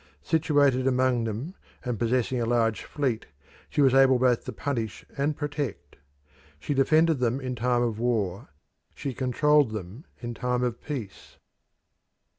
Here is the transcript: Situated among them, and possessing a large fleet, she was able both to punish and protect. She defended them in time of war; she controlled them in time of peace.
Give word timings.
Situated 0.23 0.87
among 0.87 1.25
them, 1.25 1.53
and 1.85 1.99
possessing 1.99 2.41
a 2.41 2.47
large 2.47 2.81
fleet, 2.85 3.27
she 3.69 3.81
was 3.83 3.93
able 3.93 4.17
both 4.17 4.45
to 4.45 4.51
punish 4.51 5.05
and 5.15 5.37
protect. 5.37 5.97
She 6.59 6.73
defended 6.73 7.19
them 7.19 7.39
in 7.39 7.53
time 7.53 7.83
of 7.83 7.99
war; 7.99 8.49
she 8.95 9.13
controlled 9.13 9.73
them 9.73 10.05
in 10.19 10.33
time 10.33 10.63
of 10.63 10.81
peace. 10.83 11.37